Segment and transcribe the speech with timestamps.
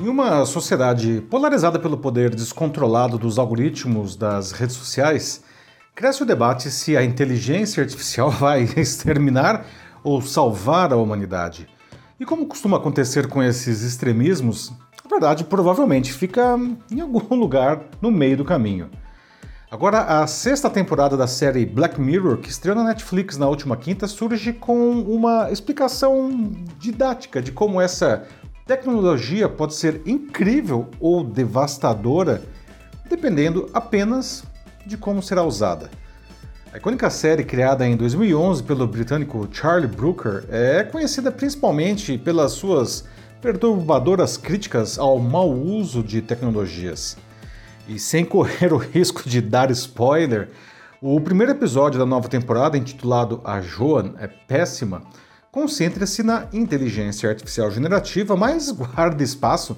[0.00, 5.42] Em uma sociedade polarizada pelo poder descontrolado dos algoritmos das redes sociais,
[5.94, 9.66] cresce o debate se a inteligência artificial vai exterminar
[10.04, 11.68] ou salvar a humanidade.
[12.20, 14.72] E como costuma acontecer com esses extremismos,
[15.04, 16.56] a verdade provavelmente fica
[16.90, 18.88] em algum lugar no meio do caminho.
[19.70, 24.06] Agora, a sexta temporada da série Black Mirror, que estreou na Netflix na última quinta,
[24.06, 26.30] surge com uma explicação
[26.78, 28.26] didática de como essa
[28.68, 32.42] Tecnologia pode ser incrível ou devastadora,
[33.08, 34.44] dependendo apenas
[34.84, 35.88] de como será usada.
[36.70, 43.06] A icônica série criada em 2011 pelo britânico Charlie Brooker é conhecida principalmente pelas suas
[43.40, 47.16] perturbadoras críticas ao mau uso de tecnologias.
[47.88, 50.50] E sem correr o risco de dar spoiler,
[51.00, 55.02] o primeiro episódio da nova temporada, intitulado A Joan é Péssima,
[55.50, 59.76] concentre-se na inteligência artificial generativa, mas guarde espaço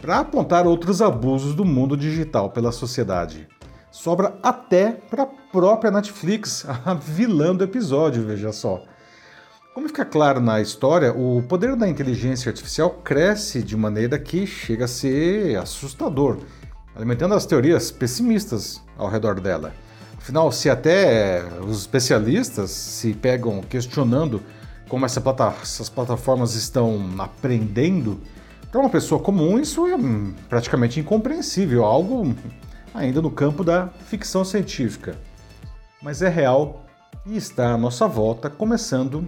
[0.00, 3.48] para apontar outros abusos do mundo digital pela sociedade.
[3.90, 8.84] Sobra até para a própria Netflix, a vilã do episódio, veja só.
[9.74, 14.84] Como fica claro na história, o poder da inteligência artificial cresce de maneira que chega
[14.84, 16.38] a ser assustador,
[16.98, 19.72] alimentando as teorias pessimistas ao redor dela.
[20.16, 24.42] Afinal, se até os especialistas se pegam questionando
[24.88, 28.20] como essa plata essas plataformas estão aprendendo,
[28.70, 29.96] para uma pessoa comum isso é
[30.48, 32.34] praticamente incompreensível, algo
[32.92, 35.16] ainda no campo da ficção científica.
[36.02, 36.84] Mas é real
[37.24, 39.26] e está à nossa volta, começando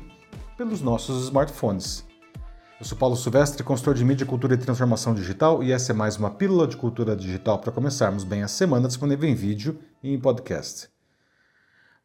[0.56, 2.09] pelos nossos smartphones.
[2.80, 6.16] Eu sou Paulo Silvestre, consultor de mídia, cultura e transformação digital, e essa é mais
[6.16, 10.18] uma pílula de cultura digital para começarmos bem a semana, disponível em vídeo e em
[10.18, 10.88] podcast.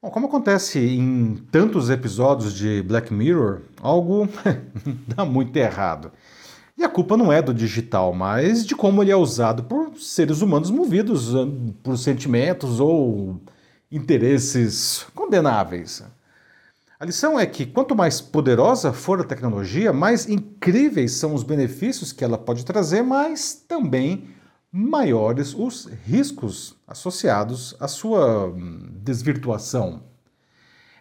[0.02, 4.28] Bom, como acontece em tantos episódios de Black Mirror, algo
[5.16, 6.12] dá muito errado.
[6.78, 10.42] E a culpa não é do digital, mas de como ele é usado por seres
[10.42, 11.48] humanos movidos ah,
[11.82, 13.40] por sentimentos ou
[13.90, 16.04] interesses condenáveis.
[16.98, 22.14] A lição é que quanto mais poderosa for a tecnologia, mais incríveis são os benefícios
[22.14, 24.30] que ela pode trazer, mas também
[24.72, 30.04] maiores os riscos associados à sua hum, desvirtuação.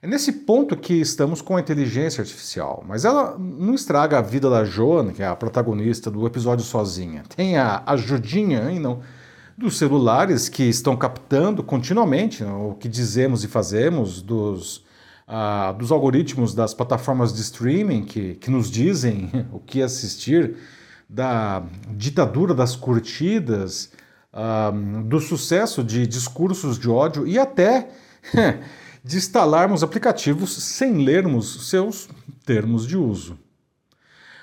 [0.02, 4.50] É nesse ponto que estamos com a inteligência artificial, mas ela não estraga a vida
[4.50, 7.22] da Joan, que é a protagonista do episódio sozinha.
[7.36, 9.00] Tem a ajudinha hein, não,
[9.56, 14.84] dos celulares que estão captando continuamente o que dizemos e fazemos, dos,
[15.78, 20.56] dos algoritmos das plataformas de streaming que, que nos dizem o que assistir
[21.08, 23.92] da ditadura das curtidas,
[25.04, 27.88] do sucesso de discursos de ódio e até
[29.04, 32.08] de instalarmos aplicativos sem lermos seus
[32.44, 33.38] termos de uso.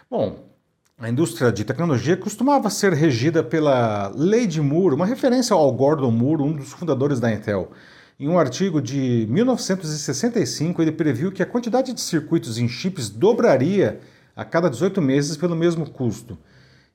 [0.09, 0.51] Bom,
[0.99, 6.11] a indústria de tecnologia costumava ser regida pela Lei de Moore, uma referência ao Gordon
[6.11, 7.71] Moore, um dos fundadores da Intel.
[8.21, 13.99] Em um artigo de 1965, ele previu que a quantidade de circuitos em chips dobraria
[14.35, 16.37] a cada 18 meses pelo mesmo custo.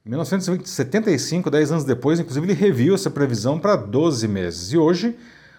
[0.06, 4.72] Em 1975, 10 anos depois, inclusive, ele reviu essa previsão para 12 meses.
[4.72, 5.16] E hoje,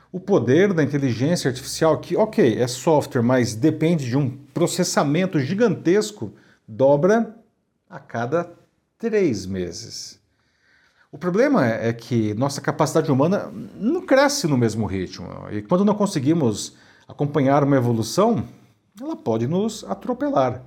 [0.10, 6.32] o poder da inteligência artificial, que, ok, é software, mas depende de um processamento gigantesco,
[6.66, 7.36] dobra
[7.90, 8.50] a cada
[8.98, 10.18] três meses.
[11.18, 15.28] O problema é que nossa capacidade humana não cresce no mesmo ritmo.
[15.52, 16.76] E quando não conseguimos
[17.08, 18.48] acompanhar uma evolução,
[19.02, 20.64] ela pode nos atropelar.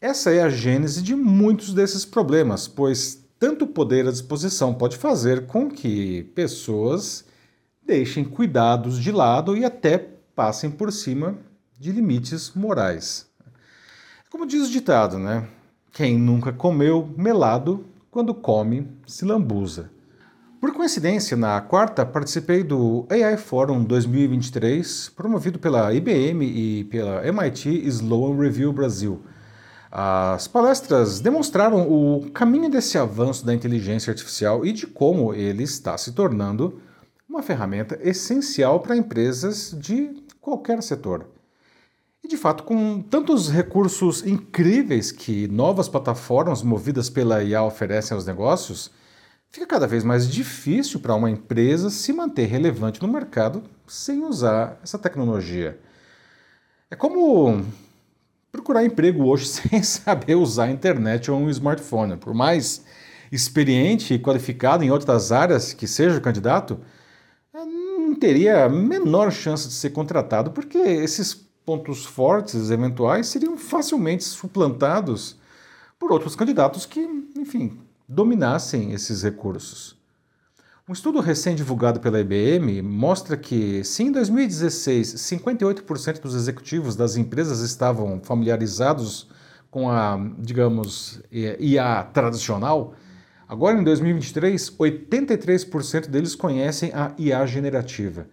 [0.00, 5.46] Essa é a gênese de muitos desses problemas, pois tanto poder à disposição pode fazer
[5.46, 7.24] com que pessoas
[7.84, 9.98] deixem cuidados de lado e até
[10.36, 11.36] passem por cima
[11.76, 13.26] de limites morais.
[14.30, 15.48] Como diz o ditado, né?
[15.92, 17.84] Quem nunca comeu melado,
[18.18, 19.92] quando come, se lambuza.
[20.60, 27.86] Por coincidência, na quarta participei do AI Forum 2023, promovido pela IBM e pela MIT
[27.86, 29.22] Sloan Review Brasil
[29.90, 35.96] as palestras demonstraram o caminho desse avanço da inteligência artificial e de como ele está
[35.96, 36.80] se tornando
[37.28, 41.37] uma ferramenta essencial para empresas de qualquer setor.
[42.22, 48.26] E de fato, com tantos recursos incríveis que novas plataformas movidas pela IA oferecem aos
[48.26, 48.90] negócios,
[49.50, 54.78] fica cada vez mais difícil para uma empresa se manter relevante no mercado sem usar
[54.82, 55.78] essa tecnologia.
[56.90, 57.64] É como
[58.50, 62.16] procurar emprego hoje sem saber usar a internet ou um smartphone.
[62.16, 62.84] Por mais
[63.30, 66.80] experiente e qualificado em outras áreas que seja o candidato,
[67.54, 73.58] eh, não teria a menor chance de ser contratado, porque esses pontos fortes eventuais seriam
[73.58, 75.36] facilmente suplantados
[75.98, 76.98] por outros candidatos que,
[77.36, 77.78] enfim,
[78.08, 79.94] dominassem esses recursos.
[80.88, 87.60] Um estudo recém-divulgado pela IBM mostra que, se em 2016 58% dos executivos das empresas
[87.60, 89.28] estavam familiarizados
[89.70, 92.94] com a, digamos, IA tradicional,
[93.46, 98.26] agora em 2023, 83% deles conhecem a IA generativa.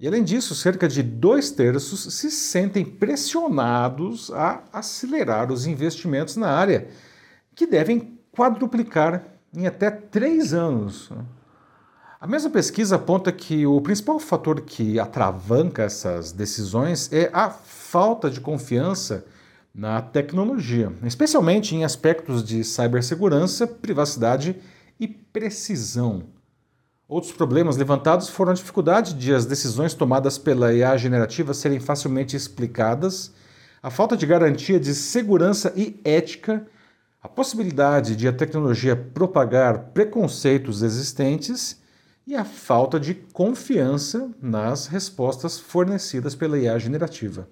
[0.00, 6.48] E além disso, cerca de dois terços se sentem pressionados a acelerar os investimentos na
[6.48, 6.88] área,
[7.54, 9.22] que devem quadruplicar
[9.54, 11.10] em até três anos.
[12.18, 18.30] A mesma pesquisa aponta que o principal fator que atravanca essas decisões é a falta
[18.30, 19.26] de confiança
[19.74, 24.56] na tecnologia, especialmente em aspectos de cibersegurança, privacidade
[24.98, 26.39] e precisão.
[27.10, 32.36] Outros problemas levantados foram a dificuldade de as decisões tomadas pela IA generativa serem facilmente
[32.36, 33.34] explicadas,
[33.82, 36.64] a falta de garantia de segurança e ética,
[37.20, 41.80] a possibilidade de a tecnologia propagar preconceitos existentes
[42.24, 47.48] e a falta de confiança nas respostas fornecidas pela IA generativa.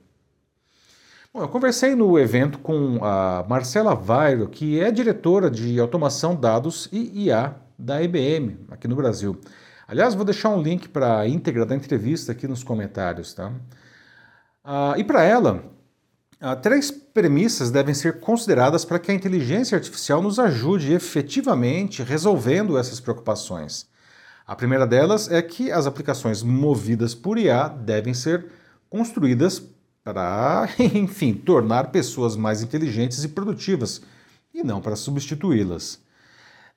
[1.34, 6.88] Bom, eu conversei no evento com a Marcela Vairo, que é diretora de automação dados
[6.92, 9.40] e IA da IBM aqui no Brasil.
[9.86, 13.52] Aliás, vou deixar um link para a íntegra da entrevista aqui nos comentários, tá?
[14.64, 15.64] Ah, e para ela,
[16.40, 22.76] ah, três premissas devem ser consideradas para que a inteligência artificial nos ajude efetivamente resolvendo
[22.76, 23.86] essas preocupações.
[24.46, 28.46] A primeira delas é que as aplicações movidas por IA devem ser
[28.90, 29.62] construídas
[30.02, 34.00] para, enfim, tornar pessoas mais inteligentes e produtivas,
[34.52, 36.00] e não para substituí-las.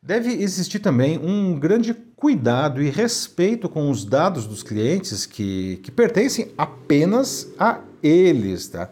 [0.04, 5.92] Deve existir também um grande cuidado e respeito com os dados dos clientes que, que
[5.92, 8.90] pertencem apenas a eles, tá?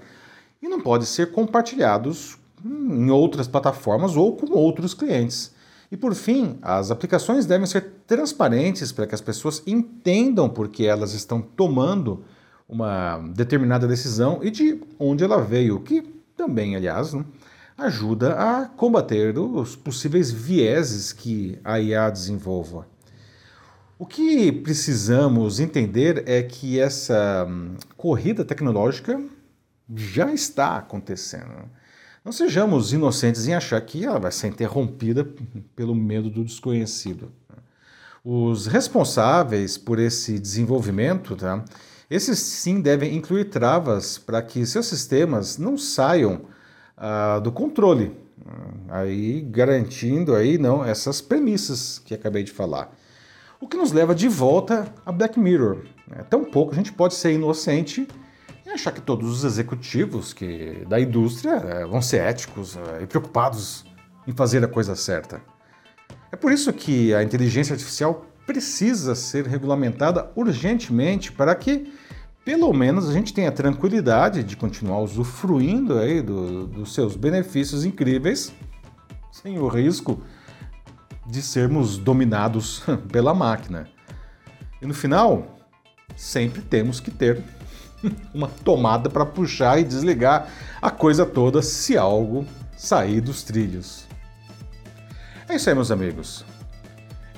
[0.62, 5.52] E não podem ser compartilhados em outras plataformas ou com outros clientes.
[5.92, 10.86] E por fim, as aplicações devem ser transparentes para que as pessoas entendam por que
[10.86, 12.24] elas estão tomando
[12.68, 16.04] uma determinada decisão e de onde ela veio, que
[16.38, 17.26] também, aliás, né,
[17.86, 22.88] ajuda a combater os possíveis vieses que a IA desenvolva.
[23.98, 29.22] O que precisamos entender é que essa hum, corrida tecnológica
[29.94, 31.70] já está acontecendo.
[32.24, 35.28] Não sejamos inocentes em achar que ela vai ser interrompida
[35.76, 37.32] pelo medo do desconhecido.
[38.24, 41.64] Os responsáveis por esse desenvolvimento, tá?
[42.10, 46.42] esses sim devem incluir travas para que seus sistemas não saiam
[47.00, 48.16] uh, do controle,
[48.90, 52.92] aí garantindo aí não essas premissas que acabei de falar.
[53.60, 55.84] O que nos leva de volta a Black Mirror.
[56.08, 56.24] Né?
[56.30, 58.08] Tão pouco a gente pode ser inocente
[58.66, 63.08] e achar que todos os executivos que, da indústria é, vão ser éticos é, e
[63.08, 63.86] preocupados
[64.28, 65.42] em fazer a coisa certa.
[66.32, 71.92] É por isso que a inteligência artificial precisa ser regulamentada urgentemente para que
[72.50, 77.86] pelo menos a gente tem a tranquilidade de continuar usufruindo aí do, dos seus benefícios
[77.86, 78.52] incríveis,
[79.32, 80.20] sem o risco
[81.28, 82.82] de sermos dominados
[83.12, 83.88] pela máquina.
[84.82, 85.60] E no final,
[86.16, 87.44] sempre temos que ter
[88.34, 90.52] uma tomada para puxar e desligar
[90.82, 94.08] a coisa toda se algo sair dos trilhos.
[95.48, 96.44] É isso aí, meus amigos.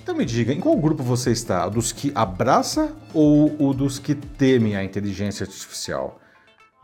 [0.02, 1.70] Então me diga, em qual grupo você está?
[1.70, 6.20] Dos que abraça ou o dos que temem a inteligência artificial?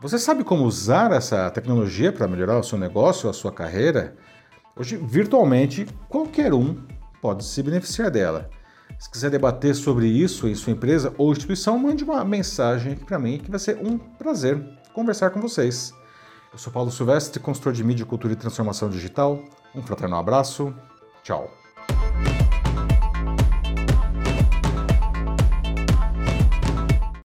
[0.00, 4.14] Você sabe como usar essa tecnologia para melhorar o seu negócio, a sua carreira?
[4.76, 6.76] Hoje, virtualmente, qualquer um
[7.20, 8.48] pode se beneficiar dela.
[9.00, 13.18] Se quiser debater sobre isso em sua empresa ou instituição, mande uma mensagem aqui para
[13.18, 15.92] mim que vai ser um prazer conversar com vocês.
[16.52, 19.42] Eu sou Paulo Silvestre, consultor de mídia, cultura e transformação digital.
[19.74, 20.72] Um fraternal abraço.
[21.24, 21.67] Tchau.